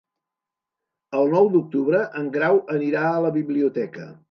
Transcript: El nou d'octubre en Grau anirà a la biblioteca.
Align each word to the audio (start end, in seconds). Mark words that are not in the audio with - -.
El 1.17 1.29
nou 1.35 1.51
d'octubre 1.57 2.01
en 2.23 2.33
Grau 2.39 2.59
anirà 2.79 3.07
a 3.13 3.23
la 3.29 3.35
biblioteca. 3.39 4.11